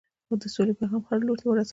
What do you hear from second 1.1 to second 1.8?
لوري ته ورسوئ.